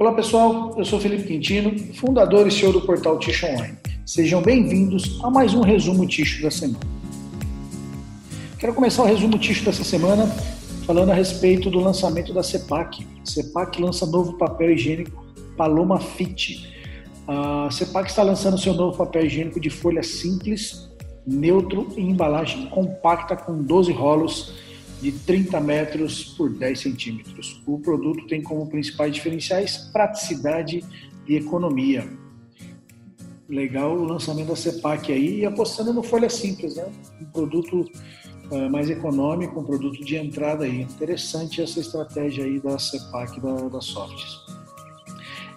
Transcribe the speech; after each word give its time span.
Olá 0.00 0.14
pessoal, 0.14 0.72
eu 0.78 0.84
sou 0.86 0.98
Felipe 0.98 1.24
Quintino, 1.24 1.76
fundador 1.92 2.46
e 2.46 2.50
CEO 2.50 2.72
do 2.72 2.80
portal 2.80 3.18
Ticho 3.18 3.44
Online. 3.44 3.76
Sejam 4.06 4.40
bem-vindos 4.40 5.20
a 5.22 5.28
mais 5.30 5.52
um 5.52 5.60
resumo 5.60 6.06
Ticho 6.06 6.42
da 6.42 6.50
semana. 6.50 6.80
Quero 8.58 8.72
começar 8.72 9.02
o 9.02 9.04
resumo 9.04 9.38
Ticho 9.38 9.62
dessa 9.62 9.84
semana 9.84 10.26
falando 10.86 11.10
a 11.10 11.14
respeito 11.14 11.68
do 11.68 11.78
lançamento 11.80 12.32
da 12.32 12.42
CEPAC. 12.42 13.06
A 13.20 13.26
CEPAC 13.26 13.82
lança 13.82 14.06
novo 14.06 14.38
papel 14.38 14.70
higiênico 14.70 15.22
Paloma 15.54 16.00
Fit. 16.00 16.66
A 17.28 17.68
CEPAC 17.70 18.08
está 18.08 18.22
lançando 18.22 18.56
seu 18.56 18.72
novo 18.72 18.96
papel 18.96 19.26
higiênico 19.26 19.60
de 19.60 19.68
folha 19.68 20.02
simples, 20.02 20.88
neutro 21.26 21.92
e 21.94 22.00
embalagem 22.00 22.70
compacta 22.70 23.36
com 23.36 23.62
12 23.62 23.92
rolos 23.92 24.54
de 25.00 25.12
30 25.12 25.60
metros 25.60 26.24
por 26.36 26.50
10 26.50 26.78
centímetros. 26.78 27.60
O 27.66 27.78
produto 27.78 28.26
tem 28.26 28.42
como 28.42 28.66
principais 28.68 29.14
diferenciais 29.14 29.76
praticidade 29.92 30.84
e 31.26 31.36
economia. 31.36 32.06
Legal 33.48 33.96
o 33.96 34.04
lançamento 34.04 34.48
da 34.48 34.56
CEPAC 34.56 35.12
aí 35.12 35.40
e 35.40 35.46
apostando 35.46 35.92
no 35.92 36.02
folha 36.02 36.28
simples, 36.28 36.76
né? 36.76 36.86
Um 37.20 37.24
produto 37.24 37.90
uh, 38.50 38.70
mais 38.70 38.88
econômico, 38.88 39.58
um 39.58 39.64
produto 39.64 40.04
de 40.04 40.16
entrada 40.16 40.64
aí. 40.64 40.82
Interessante 40.82 41.60
essa 41.60 41.80
estratégia 41.80 42.44
aí 42.44 42.60
da 42.60 42.78
CEPAC 42.78 43.40
da, 43.40 43.68
da 43.68 43.80
Softs. 43.80 44.38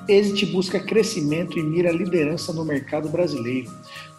Exit 0.08 0.46
busca 0.48 0.80
crescimento 0.80 1.60
e 1.60 1.64
mira 1.64 1.92
liderança 1.92 2.52
no 2.52 2.66
mercado 2.66 3.08
brasileiro, 3.10 3.72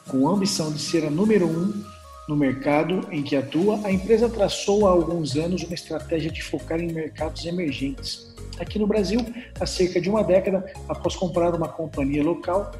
com 0.07 0.29
a 0.29 0.33
ambição 0.33 0.73
de 0.73 0.79
ser 0.79 1.05
a 1.05 1.11
número 1.11 1.47
um 1.47 1.94
no 2.29 2.37
mercado 2.37 3.07
em 3.11 3.23
que 3.23 3.37
atua, 3.37 3.81
a 3.85 3.93
empresa 3.93 4.29
traçou 4.29 4.87
há 4.87 4.91
alguns 4.91 5.37
anos 5.37 5.63
uma 5.63 5.75
estratégia 5.75 6.31
de 6.31 6.43
focar 6.43 6.81
em 6.81 6.93
mercados 6.93 7.45
emergentes. 7.45 8.35
Aqui 8.59 8.79
no 8.79 8.87
Brasil, 8.87 9.21
há 9.59 9.67
cerca 9.67 10.01
de 10.01 10.09
uma 10.09 10.23
década, 10.23 10.73
após 10.89 11.17
comprar 11.17 11.55
uma 11.55 11.69
companhia 11.69 12.23
local, 12.23 12.73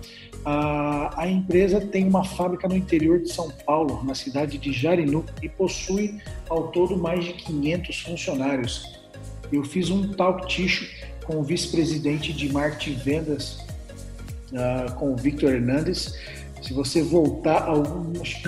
a, 0.45 1.27
empresa 1.27 1.81
tem 1.81 2.07
uma 2.07 2.23
fábrica 2.23 2.69
no 2.69 2.77
interior 2.77 3.19
de 3.21 3.33
São 3.33 3.51
Paulo, 3.67 4.05
na 4.05 4.15
cidade 4.15 4.59
de 4.59 4.73
Jarinu, 4.73 5.25
e 5.43 5.49
possui 5.49 6.21
ao 6.49 6.69
todo 6.69 6.97
mais 6.97 7.25
de 7.25 7.33
500 7.33 8.01
funcionários. 8.01 9.01
Eu 9.51 9.65
fiz 9.65 9.91
um 9.91 10.13
talk 10.13 10.47
ticho 10.47 10.87
com 11.25 11.39
o 11.39 11.43
vice-presidente 11.43 12.33
de 12.33 12.53
marketing 12.53 12.91
e 12.91 12.95
vendas, 12.95 13.59
uh, 14.53 14.95
com 14.97 15.13
o 15.13 15.17
Victor 15.17 15.55
Hernandes, 15.55 16.15
se 16.65 16.73
você 16.73 17.03
voltar 17.03 17.65
alguns, 17.65 18.43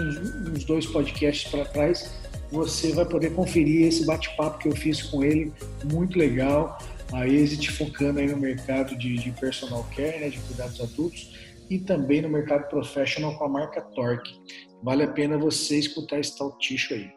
uns 0.48 0.64
dois 0.64 0.86
podcasts 0.86 1.50
para 1.50 1.67
trás, 1.67 2.14
você 2.50 2.92
vai 2.92 3.05
poder 3.05 3.34
conferir 3.34 3.86
esse 3.86 4.06
bate-papo 4.06 4.58
que 4.58 4.69
eu 4.69 4.75
fiz 4.75 5.03
com 5.03 5.23
ele, 5.23 5.53
muito 5.92 6.19
legal. 6.19 6.78
A 7.12 7.28
Exit 7.28 7.70
focando 7.73 8.19
aí 8.19 8.27
no 8.27 8.39
mercado 8.39 8.97
de, 8.97 9.17
de 9.17 9.31
personal 9.33 9.86
care, 9.95 10.19
né, 10.19 10.31
de 10.31 10.39
cuidados 10.39 10.81
adultos, 10.81 11.31
e 11.69 11.78
também 11.78 12.23
no 12.23 12.28
mercado 12.31 12.67
professional 12.70 13.36
com 13.36 13.45
a 13.45 13.48
marca 13.48 13.83
Torque. 13.83 14.33
Vale 14.83 15.03
a 15.03 15.08
pena 15.08 15.36
você 15.36 15.78
escutar 15.78 16.19
esse 16.19 16.39
tal 16.39 16.56
ticho 16.56 16.95
aí. 16.95 17.11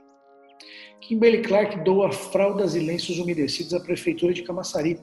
Kimberly 1.00 1.41
Clark 1.44 1.81
doa 1.86 2.11
fraldas 2.11 2.75
e 2.75 2.80
lenços 2.80 3.19
umedecidos 3.19 3.73
à 3.73 3.80
Prefeitura 3.80 4.34
de 4.34 4.44
Camaçari. 4.44 5.00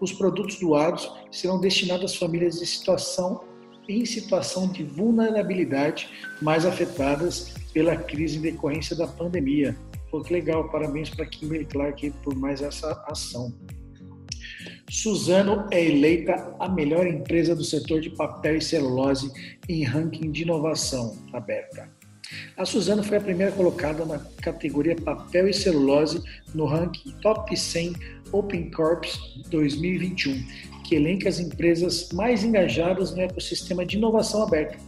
Os 0.00 0.12
produtos 0.12 0.58
doados 0.58 1.08
serão 1.30 1.60
destinados 1.60 2.12
às 2.12 2.16
famílias 2.18 2.60
em 2.60 2.66
situação 2.66 3.55
em 3.88 4.04
situação 4.04 4.68
de 4.68 4.82
vulnerabilidade 4.82 6.08
mais 6.40 6.64
afetadas 6.64 7.54
pela 7.72 7.96
crise 7.96 8.38
em 8.38 8.42
decorrência 8.42 8.96
da 8.96 9.06
pandemia. 9.06 9.76
Pô, 10.10 10.22
que 10.22 10.32
legal, 10.32 10.68
parabéns 10.70 11.10
para 11.10 11.26
Kimberly 11.26 11.64
Clark 11.66 12.10
por 12.22 12.34
mais 12.34 12.62
essa 12.62 12.92
ação. 13.06 13.52
Suzano 14.88 15.66
é 15.70 15.84
eleita 15.84 16.54
a 16.60 16.68
melhor 16.68 17.06
empresa 17.06 17.54
do 17.56 17.64
setor 17.64 18.00
de 18.00 18.10
papel 18.10 18.56
e 18.56 18.62
celulose 18.62 19.32
em 19.68 19.82
ranking 19.82 20.30
de 20.30 20.42
inovação 20.42 21.18
aberta. 21.32 21.95
A 22.56 22.64
Suzano 22.64 23.02
foi 23.02 23.18
a 23.18 23.20
primeira 23.20 23.52
colocada 23.52 24.04
na 24.04 24.18
categoria 24.40 24.96
papel 24.96 25.48
e 25.48 25.54
celulose 25.54 26.22
no 26.54 26.64
ranking 26.66 27.12
Top 27.22 27.56
100 27.56 27.94
Open 28.32 28.70
Corps 28.70 29.42
2021 29.50 30.76
que 30.86 30.94
elenca 30.94 31.28
as 31.28 31.40
empresas 31.40 32.10
mais 32.12 32.44
engajadas 32.44 33.12
no 33.14 33.20
ecossistema 33.20 33.84
de 33.84 33.96
inovação 33.96 34.42
aberta. 34.42 34.78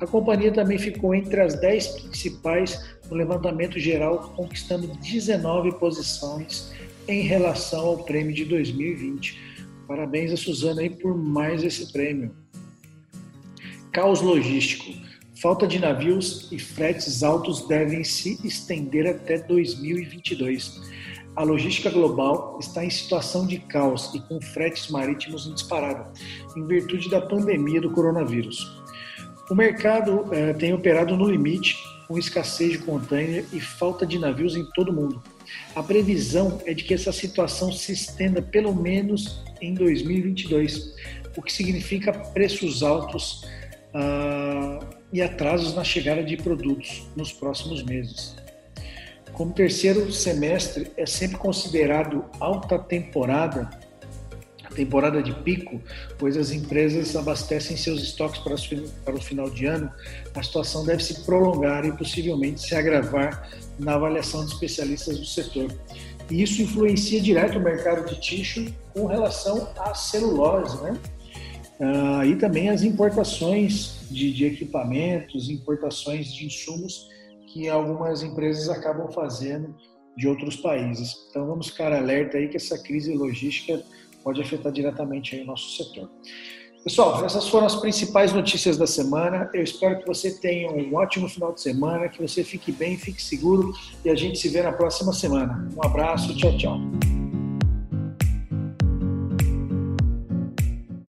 A 0.00 0.06
companhia 0.06 0.52
também 0.52 0.78
ficou 0.78 1.14
entre 1.14 1.40
as 1.40 1.54
10 1.60 1.86
principais 2.00 2.96
no 3.08 3.16
levantamento 3.16 3.78
geral, 3.78 4.32
conquistando 4.36 4.88
19 4.98 5.78
posições 5.78 6.72
em 7.06 7.22
relação 7.22 7.86
ao 7.86 8.04
prêmio 8.04 8.34
de 8.34 8.44
2020. 8.44 9.38
Parabéns 9.86 10.32
a 10.32 10.36
Suzana 10.36 10.80
aí 10.80 10.90
por 10.90 11.16
mais 11.16 11.62
esse 11.62 11.92
prêmio. 11.92 12.34
Caos 13.92 14.20
logístico. 14.20 14.92
Falta 15.40 15.66
de 15.66 15.78
navios 15.78 16.50
e 16.52 16.58
fretes 16.58 17.22
altos 17.22 17.66
devem 17.66 18.04
se 18.04 18.38
estender 18.46 19.06
até 19.06 19.38
2022 19.38 20.80
a 21.36 21.42
logística 21.42 21.90
global 21.90 22.58
está 22.60 22.84
em 22.84 22.90
situação 22.90 23.44
de 23.44 23.58
caos 23.58 24.14
e 24.14 24.20
com 24.20 24.40
fretes 24.40 24.88
marítimos 24.88 25.48
em 25.48 25.54
disparada, 25.54 26.12
em 26.56 26.64
virtude 26.64 27.10
da 27.10 27.20
pandemia 27.20 27.80
do 27.80 27.90
coronavírus. 27.90 28.80
O 29.50 29.54
mercado 29.54 30.28
eh, 30.32 30.52
tem 30.52 30.72
operado 30.72 31.16
no 31.16 31.28
limite, 31.28 31.76
com 32.06 32.16
escassez 32.16 32.72
de 32.72 32.78
container 32.78 33.44
e 33.52 33.60
falta 33.60 34.06
de 34.06 34.16
navios 34.16 34.54
em 34.54 34.64
todo 34.74 34.90
o 34.90 34.92
mundo. 34.92 35.22
A 35.74 35.82
previsão 35.82 36.62
é 36.66 36.72
de 36.72 36.84
que 36.84 36.94
essa 36.94 37.10
situação 37.10 37.72
se 37.72 37.92
estenda 37.92 38.40
pelo 38.40 38.72
menos 38.72 39.42
em 39.60 39.74
2022, 39.74 40.94
o 41.36 41.42
que 41.42 41.52
significa 41.52 42.12
preços 42.12 42.82
altos 42.84 43.42
uh, 43.92 44.93
e 45.14 45.22
atrasos 45.22 45.76
na 45.76 45.84
chegada 45.84 46.24
de 46.24 46.36
produtos 46.36 47.06
nos 47.14 47.32
próximos 47.32 47.84
meses. 47.84 48.34
Como 49.32 49.52
terceiro 49.52 50.12
semestre 50.12 50.90
é 50.96 51.06
sempre 51.06 51.38
considerado 51.38 52.24
alta 52.40 52.76
temporada, 52.80 53.70
temporada 54.74 55.22
de 55.22 55.32
pico, 55.32 55.80
pois 56.18 56.36
as 56.36 56.50
empresas 56.50 57.14
abastecem 57.14 57.76
seus 57.76 58.02
estoques 58.02 58.40
para, 58.40 58.56
para 59.04 59.14
o 59.14 59.20
final 59.20 59.48
de 59.48 59.66
ano, 59.66 59.88
a 60.34 60.42
situação 60.42 60.84
deve 60.84 61.02
se 61.02 61.22
prolongar 61.22 61.84
e 61.84 61.92
possivelmente 61.92 62.60
se 62.60 62.74
agravar 62.74 63.48
na 63.78 63.94
avaliação 63.94 64.44
de 64.44 64.52
especialistas 64.52 65.16
do 65.16 65.24
setor. 65.24 65.72
E 66.28 66.42
isso 66.42 66.60
influencia 66.60 67.20
direto 67.20 67.58
o 67.58 67.62
mercado 67.62 68.04
de 68.08 68.20
tixo 68.20 68.66
com 68.92 69.06
relação 69.06 69.68
à 69.78 69.94
celulose, 69.94 70.76
né? 70.82 70.98
Ah, 71.80 72.24
e 72.24 72.36
também 72.36 72.68
as 72.68 72.82
importações 72.82 74.06
de, 74.10 74.32
de 74.32 74.46
equipamentos, 74.46 75.50
importações 75.50 76.32
de 76.32 76.46
insumos 76.46 77.08
que 77.52 77.68
algumas 77.68 78.22
empresas 78.22 78.68
acabam 78.68 79.10
fazendo 79.12 79.74
de 80.16 80.28
outros 80.28 80.56
países. 80.56 81.14
Então 81.30 81.46
vamos 81.46 81.68
ficar 81.68 81.92
alerta 81.92 82.38
aí 82.38 82.48
que 82.48 82.56
essa 82.56 82.78
crise 82.82 83.12
logística 83.12 83.82
pode 84.22 84.40
afetar 84.40 84.72
diretamente 84.72 85.36
o 85.36 85.44
nosso 85.44 85.76
setor. 85.76 86.10
Pessoal, 86.82 87.24
essas 87.24 87.48
foram 87.48 87.66
as 87.66 87.76
principais 87.76 88.32
notícias 88.32 88.76
da 88.76 88.86
semana. 88.86 89.48
Eu 89.54 89.62
espero 89.62 90.00
que 90.00 90.06
você 90.06 90.38
tenha 90.38 90.70
um 90.70 90.94
ótimo 90.94 91.28
final 91.28 91.52
de 91.52 91.62
semana, 91.62 92.10
que 92.10 92.20
você 92.20 92.44
fique 92.44 92.70
bem, 92.70 92.98
fique 92.98 93.22
seguro 93.22 93.72
e 94.04 94.10
a 94.10 94.14
gente 94.14 94.38
se 94.38 94.50
vê 94.50 94.62
na 94.62 94.72
próxima 94.72 95.12
semana. 95.12 95.66
Um 95.74 95.82
abraço, 95.82 96.36
tchau, 96.36 96.56
tchau. 96.58 96.78